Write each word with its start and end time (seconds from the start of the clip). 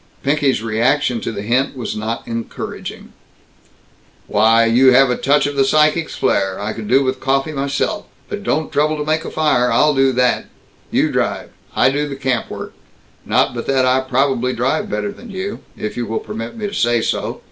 Pinky's 0.23 0.63
reaction 0.63 1.21
to 1.21 1.31
the 1.31 1.43
hint 1.43 1.77
was 1.77 1.95
not 1.95 2.27
encouraging: 2.27 3.13
"Why, 4.25 4.65
you 4.65 4.91
have 4.93 5.11
a 5.11 5.15
touch 5.15 5.45
of 5.45 5.55
the 5.55 5.63
psychic's 5.63 6.15
flare! 6.15 6.59
I 6.59 6.73
could 6.73 6.87
do 6.87 7.03
with 7.03 7.19
coffee 7.19 7.51
myself. 7.51 8.07
But 8.27 8.41
don't 8.41 8.71
trouble 8.71 8.97
to 8.97 9.05
make 9.05 9.25
a 9.25 9.29
fire. 9.29 9.71
I'll 9.71 9.93
do 9.93 10.11
that. 10.13 10.45
You 10.89 11.11
drive 11.11 11.51
I 11.75 11.91
do 11.91 12.09
the 12.09 12.15
camp 12.15 12.49
work. 12.49 12.73
Not 13.27 13.53
but 13.53 13.67
that 13.67 13.85
I 13.85 13.99
probably 13.99 14.53
drive 14.53 14.89
better 14.89 15.11
than 15.11 15.29
you, 15.29 15.59
if 15.77 15.95
you 15.95 16.07
will 16.07 16.17
permit 16.19 16.57
me 16.57 16.65
to 16.65 16.73
say 16.73 17.03
so. 17.03 17.39